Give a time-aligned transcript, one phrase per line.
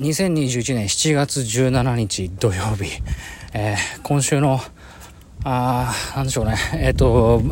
[0.00, 3.02] 2021年7月17日土曜日、
[3.52, 4.58] えー、今週の、
[5.44, 7.42] あー、なんでしょうね、えっ、ー、と、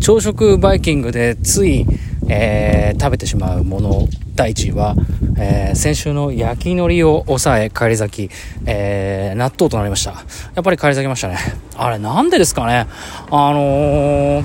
[0.00, 1.86] 朝食バイキングでつい、
[2.28, 4.96] えー、食べてしまうもの第1位は、
[5.38, 8.34] えー、先週の焼き海苔を抑え返り咲き、
[8.66, 10.24] えー、納豆となりました。
[10.56, 11.38] やっぱり返り咲きましたね。
[11.76, 12.88] あれなんでですかね
[13.30, 14.44] あのー、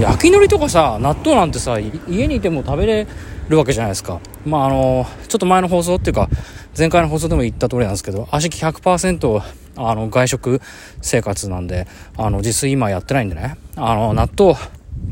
[0.00, 3.06] 焼き海苔とかさ、納豆なんてさ、家にいても食べれ
[3.48, 4.20] るわけじゃないですか。
[4.44, 6.28] まああのー、ちょっと前の放送っていうか、
[6.78, 9.42] 前回の放送でも言った通りなんですけど、足100%
[9.76, 10.60] あの外食
[11.00, 11.86] 生活なんで、
[12.16, 14.54] あの自炊今やってないんでね、あの納豆、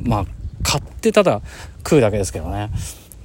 [0.02, 0.26] まあ
[0.62, 1.40] 買ってただ
[1.78, 2.70] 食うだけですけどね。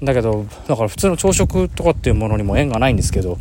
[0.01, 3.37] だけど、だから普通の朝食とかっていうものにも縁がないんですけど、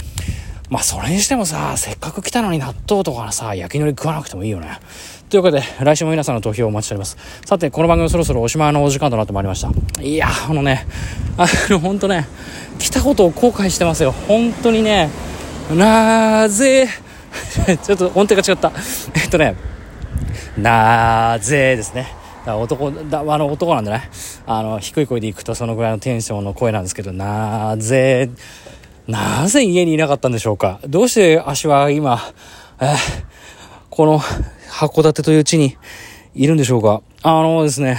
[0.70, 4.78] まあそれにしてもさ、せっかく来たのに納豆とかさ、焼き海苔食わなくてもいいよね。
[5.30, 7.16] というわけで、来週も皆さんの投票をお待ちしております。
[7.46, 9.70] さて、この番組そろそろおしまいのお時間となってまいりました。
[10.02, 10.86] いやあのね、
[11.38, 12.26] あの、ほんとね、
[12.78, 14.12] 来たことを後悔してますよ。
[14.12, 15.10] 本当にね、
[15.74, 16.88] なぜ、
[17.82, 18.72] ちょっと音程が違った。
[19.14, 19.54] えっとね、
[20.58, 22.18] なぜですね。
[22.46, 24.08] 男だあの男なんでね
[24.46, 28.30] あの低い声で行くとそのぐらいのテンションの声なんですけどなぜ
[29.08, 30.78] なぜ家にいなかったんでしょうか？
[30.86, 32.20] どうして足は今、
[32.80, 32.96] えー、
[33.90, 35.76] この函館という地に
[36.34, 37.02] いるんでしょうか？
[37.22, 37.98] あのですね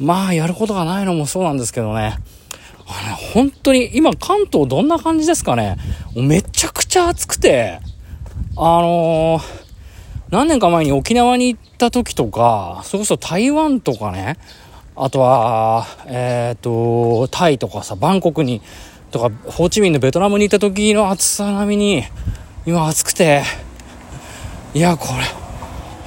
[0.00, 2.16] まあやることがないのもそうなんですけどね。
[2.86, 5.76] あの本当に今関東どんな感じですかね？
[6.16, 7.78] めちゃくちゃ暑くて
[8.56, 9.68] あのー
[10.30, 14.36] 何年か前に沖縄に行った時とか、それこそ台湾とかね、
[14.94, 18.60] あとは、えっ、ー、と、タイとかさ、バンコクに、
[19.10, 22.04] とか、ホーチミンのベトナムに行った時の暑さ並みに、
[22.66, 23.42] 今暑くて、
[24.74, 25.24] いや、これ、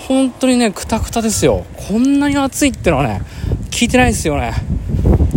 [0.08, 1.66] 本当にね、くたくたですよ。
[1.90, 3.22] こんなに暑いってのはね、
[3.70, 4.54] 聞いてないですよね。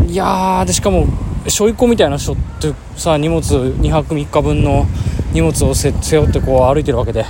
[0.07, 1.07] いやー、で、しかも、
[1.49, 4.87] しょいこみたいな人ってさ、荷物2泊3日分の
[5.33, 7.27] 荷物を背負ってこう歩いてるわけで、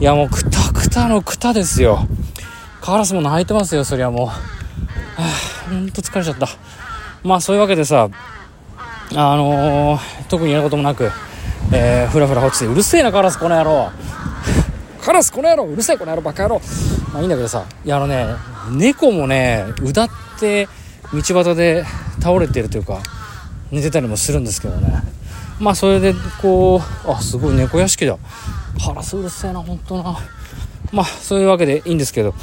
[0.00, 2.06] いやもうくたくたのくたですよ。
[2.80, 4.26] カラスも泣いてますよそりゃもう。
[4.26, 4.32] は
[5.18, 6.48] あほんと疲れちゃった。
[7.22, 8.08] まあそういうわけでさ
[9.14, 11.10] あのー、特にやることもなく
[11.70, 13.90] えー、ふらふら落ちてうるせえなカラスこの野郎。
[15.02, 16.62] カラスこの野郎うるせえこの野郎バカ野郎。
[17.12, 18.26] まあいいんだけどさいやあのね
[18.70, 20.08] 猫もねうだっ
[20.40, 20.66] て
[21.12, 21.84] 道端で
[22.20, 23.00] 倒れてるというか
[23.70, 25.02] 寝てたりもするんですけどね。
[25.60, 28.16] まあそれでこうあすごい猫屋敷だ。
[28.82, 30.16] カラスうるせえな本当な。
[30.90, 32.34] まあそういうわけでいいんですけど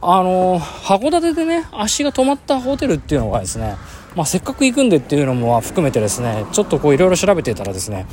[0.00, 3.74] あの函館でね足が止まったホテルっていうのがですね
[4.16, 8.06] まあ、せっかく行くんでっていうのも含めてですねちょっとこういろいろ調べてたらですね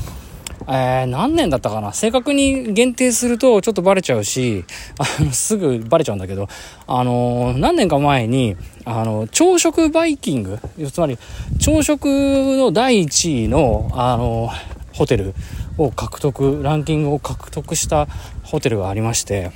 [0.70, 1.94] えー、何年だったかな？
[1.94, 4.66] 正確に限定するとちょっとバレちゃうし、
[5.00, 6.50] あの、すぐバレちゃうんだけど、
[6.88, 10.60] あのー、何年か前に、あの、朝食バイキング、
[10.92, 11.18] つまり、
[11.60, 15.34] 朝食の第1位の、あのー、ホテル
[15.78, 18.08] を獲得、ランキングを獲得した
[18.44, 19.52] ホテルがありまして、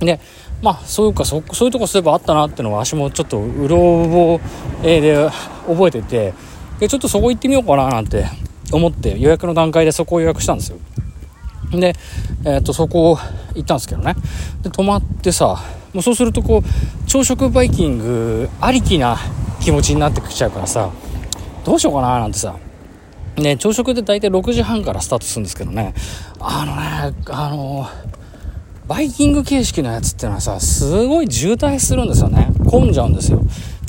[0.00, 0.20] で、
[0.64, 4.40] まあ、そういうか、そ、そういうとこすればあったなっていうのは、足もちょっと、うろ覚
[4.82, 5.28] えで
[5.66, 6.32] 覚えてて、
[6.80, 8.24] で、ちょっとそこ行ってみようかななんて
[8.72, 10.78] 思って予約の段階でそこを予約したんですよ。
[11.70, 11.94] で、
[12.46, 13.18] えー、っと、そこ
[13.54, 14.14] 行ったんですけどね。
[14.62, 19.18] で、泊まってさ、もうそうするとこう、朝食バイキングありきな
[19.60, 20.90] 気持ちになってきちゃうからさ、
[21.66, 22.56] どうしようかななんてさ、
[23.36, 25.92] ね、朝食で大体6時半からスタートするんですけどね、
[26.40, 27.86] あのね、あの
[28.86, 32.48] バイキング形式のやつってのはさ、すごい渋滞するんですよね。
[32.68, 33.40] 混んじゃうんですよ。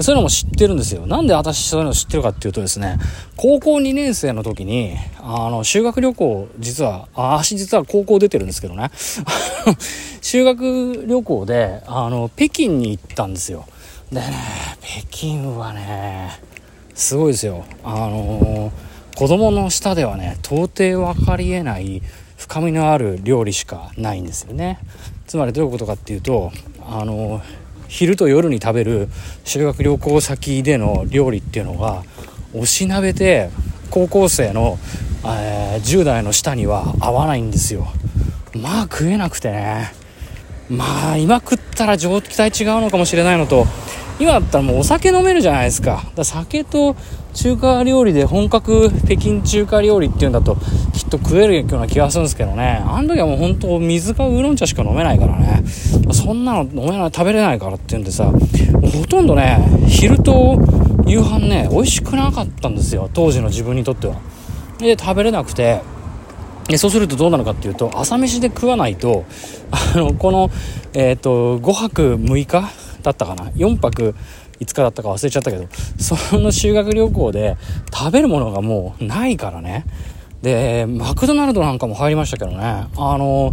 [0.01, 1.05] そういうのも知ってるんですよ。
[1.05, 2.97] なんで私そういうの知ってるかっていうとですね、
[3.35, 8.89] 高校2年生の時に、あの、修学旅行、実は、あ、私実は高校出てるんですけどね、
[10.21, 13.65] 修学旅行で、あの、北京に行ったんですよ。
[14.11, 14.33] でね、
[14.81, 16.39] 北京はね、
[16.93, 17.65] すごいですよ。
[17.83, 18.71] あの
[19.15, 22.01] 子供の舌ではね、到底分かりえない
[22.47, 24.79] 深みのある料理しかないんですよね。
[25.25, 26.51] つまりどういうことかっていうと
[26.87, 27.41] あの
[27.87, 29.09] 昼と夜に食べる
[29.43, 32.03] 修学旅行先での料理っていうのが
[32.53, 33.49] おしなべて
[33.89, 34.77] 高校生の、
[35.25, 37.87] えー、10代の舌には合わないんですよ。
[38.53, 39.91] まあ食えなくてね。
[40.69, 43.65] まあ今食ったら状態違うのかもしれないのと。
[44.19, 46.03] 今だったらもうお酒飲めるじゃないですか。
[46.15, 46.95] だ酒と
[47.33, 50.57] 中華料理で本格北京中華料理っていうんだと
[51.05, 52.83] っと食えるような気がするんですけどね。
[52.85, 55.63] あの時はもう本当水かウーロン茶しか飲めないからね。
[56.11, 60.57] そんなの飲めない食べれないからっていうんでさほとんどね昼と
[61.05, 63.09] 夕飯ね美味しくなかったんですよ。
[63.13, 64.15] 当時の自分にとっては。
[64.79, 65.81] で食べれなくて。
[66.67, 69.25] でそうするとどうなるかっていうと朝飯で食わないと
[69.69, 70.49] あのこの、
[70.93, 72.71] えーと、5泊6日
[73.03, 74.15] だったかな？4泊
[74.59, 75.67] 5日だったか忘れちゃったけど
[75.99, 77.55] その修学旅行で
[77.93, 79.85] 食べるものがもうないからね。
[80.45, 82.57] で、マクドナルドなんかも入りましたけどね、
[82.97, 83.51] あの、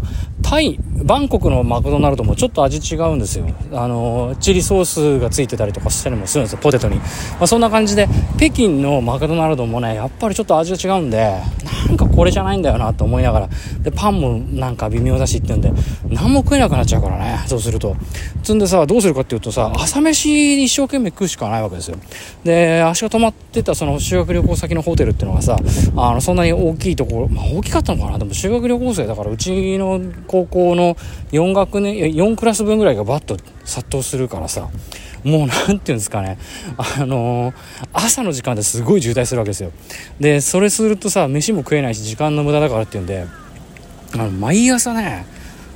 [0.52, 3.46] タイ、バンコクのマクドナルドもちょっと味違うんですよ。
[3.72, 6.96] あの、チリソースがついてたりとかしたりもするんですよ、ポテトに。
[6.96, 7.04] ま
[7.44, 8.06] あ、そんな感じで、
[8.37, 11.40] 北京のマクドナルドもね、やっぱりちょっと味が違うんで、
[11.87, 13.49] なんかこれじゃないんだよなと思いながら、
[13.81, 15.72] で、パンもなんか微妙だしって言うんで、
[16.10, 17.96] 何も食えなくなっちゃうからね、そうすると。
[18.43, 21.96] つんでさ、どうするかっていうとさ、朝飯に一生懸命食うしかないわけですよ。
[22.44, 25.56] で、足が止まってたその修学旅行先のホテルっていうのがさ、
[25.96, 30.96] あの、そんなに大きいところ、まあ大きかったのかなでも修学旅行生だから、うちの高高校の
[31.32, 34.68] 4学年、4クラス分ぐらいがバッと殺到するからさ、
[35.24, 36.38] もう何て言うんですかね、
[36.76, 37.54] あのー、
[37.92, 39.72] 朝の時間ですごい渋滞するわけですよ。
[40.18, 43.26] で、それするとさ、飯も食えないし、時間の無駄だからっていうんで、
[44.14, 45.26] あの毎朝ね、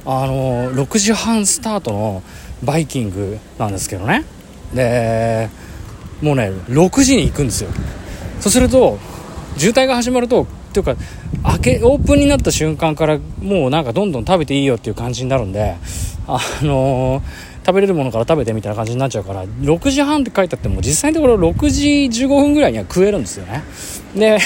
[0.05, 2.23] あのー、6時半スタートの
[2.63, 4.25] バイキングなんですけどね。
[4.75, 5.49] で、
[6.23, 7.71] もうね、6時に行くんですよ。
[8.41, 8.99] そうすると、
[9.57, 10.47] 渋滞が始まると、
[10.81, 11.03] っていうか、
[11.51, 15.77] 開け、オープンになった瞬間から、もうなんかどんどん食べていいよっていう感じになるんで、
[16.27, 21.89] あのー食べれるものから食べてみたいな感じになっちゃうから6時半って書いてあっても実際のところ6時
[22.25, 23.65] 15分ぐらいには食えるんですよね。
[24.15, 24.39] で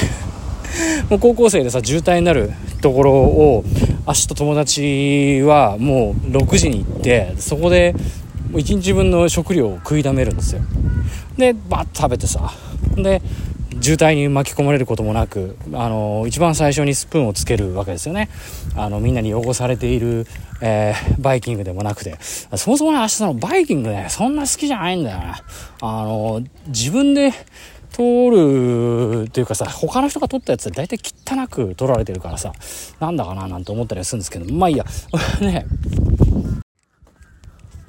[1.11, 2.51] もう高校生でさ渋滞になる
[2.81, 3.65] ところを
[4.07, 7.95] 足と友達はもう6時に行ってそこで
[8.53, 10.63] 1日分の食料を食いだめるんですよ。
[11.37, 12.51] でバッと食べてさ。
[12.97, 13.21] で
[13.81, 18.29] 渋滞に巻き込まれることもなくあの一番最初にスプーンをつけるわけですよね。
[18.77, 20.27] あのみんなに汚されている、
[20.61, 22.19] えー、バイキングでもなくて。
[22.21, 25.35] そもそもね明日のバイキングねそんな好きじゃないんだよね。
[25.81, 27.33] あの自分で
[27.91, 32.53] 取るっていうかさ他の人が取ったやつ大体汚く取られてるからさ
[33.01, 34.85] なんだかななんて思ったりするんですけどまあいいや。
[35.41, 35.67] ね。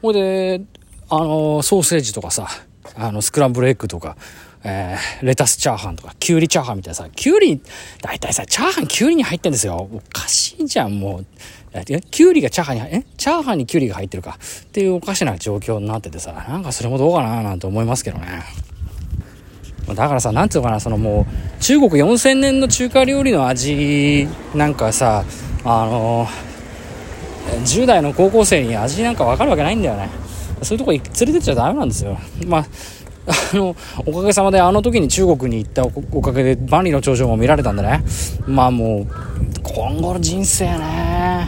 [0.01, 0.61] ほいで
[1.09, 2.47] あのソーセージとかさ
[2.95, 4.15] あのスクランブルエッグとか
[4.63, 7.61] えー、レタスチャーハンとか、キュウリチャーハンみたいなさ、キュウリ、
[8.01, 9.89] 大体さ、チャーハンキュウリに入ってんですよ。
[9.91, 11.25] おかしいじゃん、もう。
[11.73, 14.37] え、キュウリがチャーハンに、えチャーハンにキュウリが入ってるか。
[14.63, 18.43] っていうおかしな状況になっててさ、なんかそれもどうかななんて思いますけどね。
[19.87, 21.25] だからさ、なんつうのかな、そのも
[21.57, 25.25] う、中国4000年の中華料理の味なんかさ、
[25.63, 30.09] あのー、10代の高校生に味なんかわかるわけないんだよね。
[30.61, 32.17] そういうとこ連れてっちゃダメなんですよ。
[32.45, 32.65] まあ
[33.27, 33.75] あの、
[34.05, 38.03] おかげさまであの時に中国に行ったおかげで万里の長城も見られたんでね。
[38.47, 39.07] まあもう、
[39.63, 41.47] 今後の人生ね、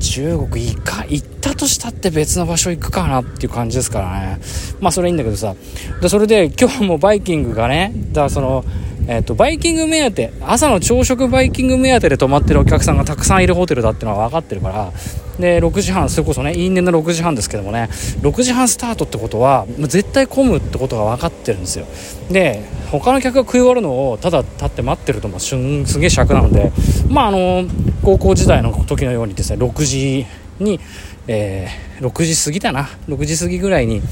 [0.00, 4.40] 中国行か、行ったとしたって別の場所行くかなっていう感じですからね。
[4.80, 5.54] まあそれいいんだけどさ。
[6.00, 8.64] で、それで今日もバイキングがね、だからその、
[9.08, 14.92] えっ、ー、と、バイキング目当て、朝の朝食バイキング目当てで泊まってるお客さんがたくさんいるホテルだってのは分かってるから、
[15.40, 17.88] で、6時半、それこそね、因縁の6時半ですけどもね、
[18.20, 21.86] 6時半スタートってことは、絶対混むってことが分かってるんですよ。
[22.30, 25.56] で、他の客が食い終わるのをただ立って待ってると、もうす
[25.98, 26.72] げえ尺なので、
[27.08, 27.64] まあ、あの、
[28.02, 30.26] 高校時代の時のようにですね、6時
[30.58, 30.80] に、
[31.26, 34.02] えー、6時過ぎだな、6時過ぎぐらいに、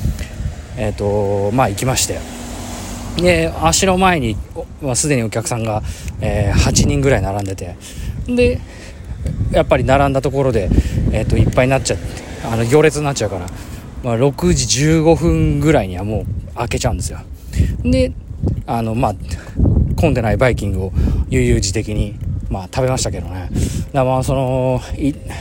[0.77, 2.19] えっ、ー、と、まあ行きまして、
[3.17, 4.37] で、足の前に
[4.83, 5.83] はすでにお客さんが、
[6.21, 7.77] えー、8人ぐらい並んでて、
[8.27, 8.61] で、
[9.51, 10.69] やっぱり並んだところで、
[11.13, 12.05] えーと、いっぱいになっちゃって
[12.45, 13.47] あの行列になっちゃうから、
[14.03, 17.19] まあ、6時15分ぐらいにはもう開けちゃうんですよ。
[17.83, 18.13] で
[18.67, 19.15] あのまあ
[19.97, 20.93] 混んでないバイキングを
[21.29, 22.17] 悠々自適に
[22.51, 23.51] まあ食べましたけどね。
[23.93, 24.81] だまあその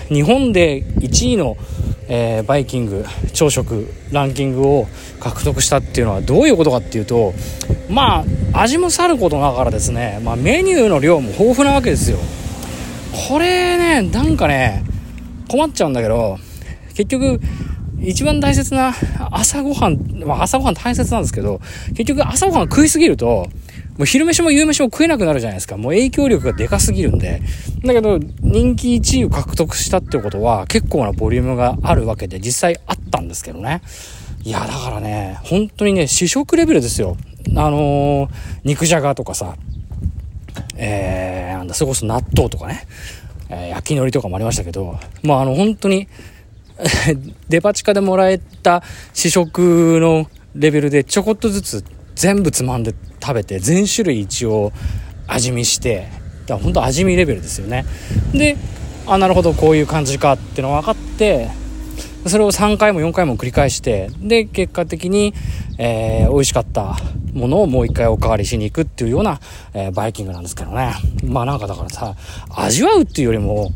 [0.10, 1.57] 日本で1位の、
[2.07, 4.88] えー、バイキング朝食ランキングを
[5.19, 7.34] 獲得したっていうのはどういうことかっていうと
[7.89, 12.17] まあ味もさることながらですね、まあ、メニューの量も豊富なわけですよ。
[13.29, 14.83] これねなんかね
[15.50, 16.38] 困っちゃうんだけど
[16.89, 17.39] 結局
[18.00, 18.93] 一番大切な
[19.31, 21.59] 朝ごはん、まあ、朝ごはん大切なんですけど
[21.89, 23.47] 結局朝ごはん食いすぎると
[23.97, 25.75] もう昼飯も夕飯も食えなくなるじゃないですか。
[25.75, 27.41] もう影響力がでかすぎるんで。
[27.83, 33.81] だけど、人気1位を獲得したってことは、結構なボリュームがあるわけで、実際あったんですけどね。
[34.43, 37.17] いや、だからね、本当にね、試食レベルですよ。
[37.55, 38.29] あのー、
[38.65, 39.55] 肉じゃがとかさ、
[40.76, 42.88] えー、なんだ、それこそ納豆とかね、
[43.50, 46.08] えー、焼き海苔とかもありましたけど、まあ、あの、本当に
[47.50, 48.84] デパ地下でもらえた
[49.14, 51.84] 試食のレベルでちょこっとずつ
[52.16, 54.72] 全部つまんで食べて、全種類一応
[55.28, 56.08] 味見して、
[56.46, 57.86] だから本当味見レベルですよね。
[58.34, 58.58] で、
[59.06, 61.50] あ、なるほど、こういう感じかっていうのが分かって、
[62.26, 65.34] それを3回も4回も繰り返して、で、結果的に、
[65.78, 66.98] えー、美味しかった
[67.38, 69.39] ものをもう一回おかわりしに行くっていうような、
[69.74, 70.94] えー、バイキングなんですけどね。
[71.24, 72.15] まあなんかだからさ、
[72.50, 73.72] 味わうっていうよりも、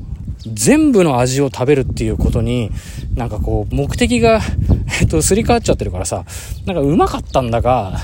[0.48, 2.72] 全部の味を食べるっていうことに、
[3.16, 4.42] なんかこう、目的が、
[5.02, 6.26] えっと、すり替わっちゃってるからさ、
[6.66, 8.00] なんかうまかったんだか、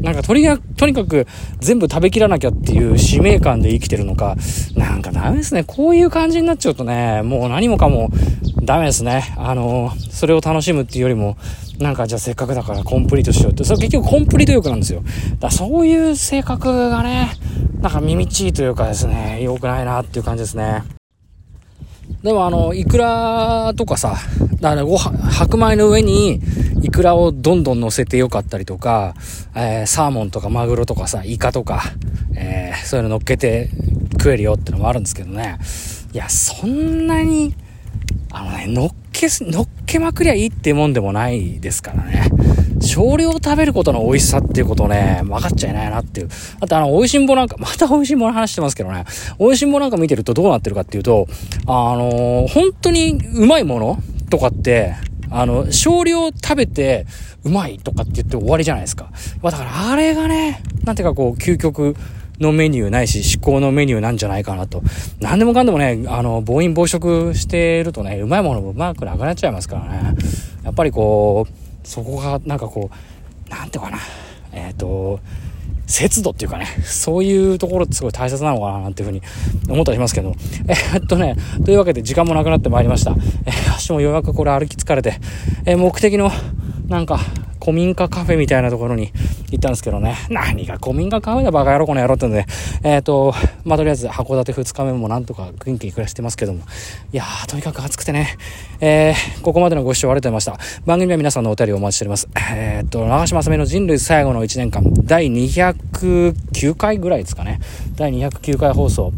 [0.00, 1.26] なんかとにかく、とにかく
[1.58, 4.36] 全部食べきらなきゃっていう使命感で生きてるのか、
[4.74, 5.64] なんかダメですね。
[5.64, 8.10] こういう感じになっちゃうとね、もう何もかも
[8.62, 9.34] ダメですね。
[9.36, 11.36] あの、それを楽しむっていうよりも、
[11.80, 15.02] なんかじゃあせっかくだからコンプリートしようって、それ結局コンプリート欲なんですよ。
[15.38, 17.30] だそういう性格がね、
[17.80, 20.82] なんか耳ちいというかですね、良くないなっていう感じですね。
[22.22, 24.18] でもあの、イクラとかさ、
[24.60, 26.42] だからご飯、白米の上に
[26.82, 29.14] イクラをどんどん乗せてよかったりとか、
[29.54, 31.82] えー、サーモンとかマグロとかさ、イカとか、
[32.36, 33.70] えー、そういうの乗っけて
[34.18, 35.58] 食えるよってのもあるんですけどね。
[36.12, 37.54] いや、そんなに、
[38.30, 42.30] あのね、乗っけ、乗っけまくりゃいいってもんでもないですからね。
[42.80, 46.28] 少量食べることの美味しさっていうことね、分かっちゃいないなっていう。
[46.60, 49.04] あとあの、美味しんぼなんか、また美味しんぼの話してますけどね、
[49.40, 51.26] 美味しんぼなんか見てるとどうなってるかっていうと、
[51.66, 53.98] あのー、本当にうまいもの
[54.30, 54.94] とかって、
[55.28, 57.06] あの、少量食べて
[57.44, 59.10] うまいとかって言って終わりじゃないですか。
[59.42, 61.96] まあだからあれがね、なんていうかこう、究極、
[62.40, 64.82] のメニューないし、至高のメニューなんじゃないかなと。
[65.20, 70.14] 何でもかんでもね、あの、暴飲暴食してるとね、うまいものもうまくなくなっちゃいますからね。
[70.64, 73.98] やっぱりこう、そこがなんかこう、なんていうかな、
[74.52, 75.20] えっ、ー、と、
[75.86, 79.22] 節度っていうかね、そういうところってすごい大切なのかななんていうふうに
[79.68, 80.34] 思ったりしますけど、
[80.68, 83.10] えー、っとね、というわけで時間もなくなってまいりました。
[83.44, 85.18] えー、足もようやくこれ歩き疲れて、
[85.66, 86.30] えー、目的の
[86.86, 87.18] なんか
[87.60, 89.12] 古民家カフェみたいなところに
[89.50, 90.16] 行ったんですけどね。
[90.30, 92.46] 何が古民家カフェだバカ野郎この野郎ってんで、
[92.82, 96.64] えっ、ー、と、まあ、とりあえず函館2日目もなんとか元気に暮らしてますけども。
[97.12, 98.36] いやー、とにかく暑くてね。
[98.80, 100.80] えー、ここまでのご視聴ありがとうございました。
[100.86, 102.28] 番組は皆さんのお便りをお待ちしております。
[102.52, 107.60] えっ、ー、と、長島さめの人類最後の1年間、第209回ぐらいですかね。
[107.96, 109.12] 第209回放送。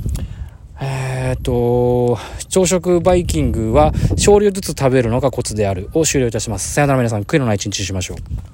[1.25, 6.75] えっ、と、朝食バイキングは少量ずつ食べるのがコツであるを終了いたします。
[6.75, 8.52] さよなら皆さん、悔いのない一日にしましょう。